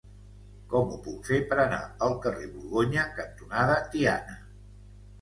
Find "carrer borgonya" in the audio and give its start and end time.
2.25-3.07